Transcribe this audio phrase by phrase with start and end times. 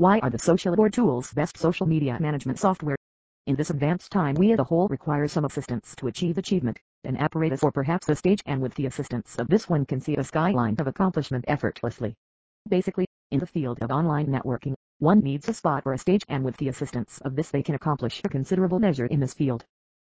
[0.00, 2.96] Why are the Socioboard tools best social media management software?
[3.46, 7.18] In this advanced time we as a whole require some assistance to achieve achievement, an
[7.18, 10.24] apparatus or perhaps a stage and with the assistance of this one can see a
[10.24, 12.14] skyline of accomplishment effortlessly.
[12.66, 16.46] Basically, in the field of online networking, one needs a spot or a stage and
[16.46, 19.66] with the assistance of this they can accomplish a considerable measure in this field.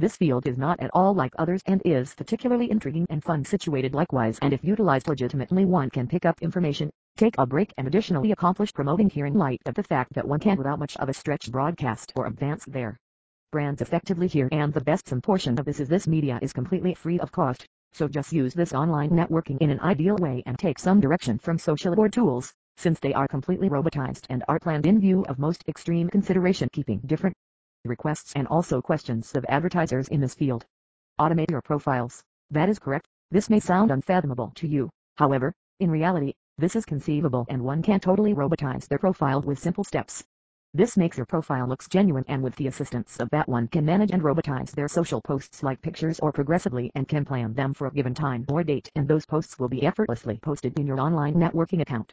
[0.00, 3.92] This field is not at all like others and is particularly intriguing and fun situated
[3.92, 6.88] likewise and if utilized legitimately one can pick up information,
[7.18, 10.40] take a break and additionally accomplish promoting here in light of the fact that one
[10.40, 12.96] can without much of a stretch broadcast or advance there
[13.52, 14.48] brands effectively here.
[14.50, 17.66] And the best some portion of this is this media is completely free of cost,
[17.92, 21.58] so just use this online networking in an ideal way and take some direction from
[21.58, 26.08] Socioboard tools, since they are completely robotized and are planned in view of most extreme
[26.08, 26.70] consideration.
[26.72, 27.36] Keeping different
[27.84, 30.66] requests and also questions of advertisers in this field.
[31.18, 32.22] Automate your profiles.
[32.50, 37.46] That is correct, this may sound unfathomable to you, however, in reality, this is conceivable
[37.48, 40.22] and one can totally robotize their profile with simple steps.
[40.74, 44.10] This makes your profile looks genuine and with the assistance of that one can manage
[44.10, 47.92] and robotize their social posts like pictures or progressively and can plan them for a
[47.92, 51.80] given time or date and those posts will be effortlessly posted in your online networking
[51.80, 52.12] account.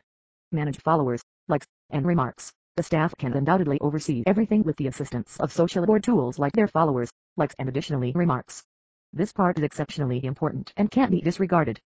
[0.51, 2.53] Manage followers, likes, and remarks.
[2.77, 7.11] The staff can undoubtedly oversee everything with the assistance of Socioboard tools like their followers,
[7.35, 8.63] likes and additionally remarks.
[9.11, 11.79] This part is exceptionally important and can't be disregarded.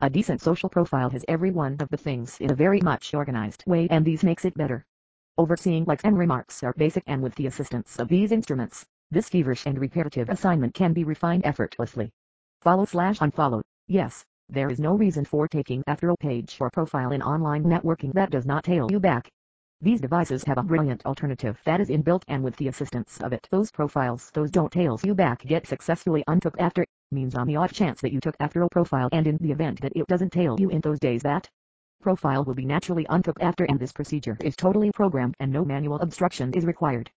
[0.00, 3.64] A decent social profile has every one of the things in a very much organized
[3.66, 4.84] way and these makes it better.
[5.36, 9.66] Overseeing likes and remarks are basic and with the assistance of these instruments, this feverish
[9.66, 12.12] and repetitive assignment can be refined effortlessly.
[12.60, 17.10] Follow slash unfollow, yes, there is no reason for taking after a page or profile
[17.10, 19.28] in online networking that does not tail you back.
[19.82, 23.46] These devices have a brilliant alternative that is inbuilt and with the assistance of it
[23.50, 27.72] those profiles those don't tails you back get successfully untook after, means on the odd
[27.72, 30.58] chance that you took after a profile and in the event that it doesn't tail
[30.58, 31.50] you in those days that
[32.00, 36.00] profile will be naturally untook after and this procedure is totally programmed and no manual
[36.00, 37.10] obstruction is required.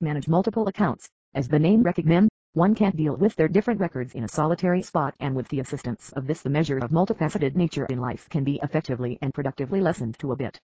[0.00, 1.10] Manage multiple accounts.
[1.34, 5.16] As the name recommends, one can't deal with their different records in a solitary spot
[5.18, 8.60] and with the assistance of this the measure of multifaceted nature in life can be
[8.62, 10.60] effectively and productively lessened to a bit.